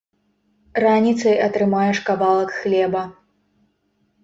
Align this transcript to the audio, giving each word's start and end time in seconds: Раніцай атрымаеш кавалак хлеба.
Раніцай 0.83 1.35
атрымаеш 1.47 1.97
кавалак 2.09 2.49
хлеба. 2.63 3.07